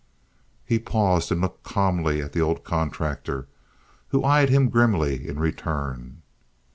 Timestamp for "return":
5.37-6.23